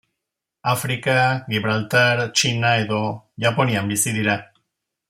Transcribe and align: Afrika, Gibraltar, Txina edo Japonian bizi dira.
Afrika, 0.71 1.17
Gibraltar, 1.51 2.23
Txina 2.39 2.73
edo 2.87 3.05
Japonian 3.47 3.95
bizi 3.97 4.17
dira. 4.19 4.43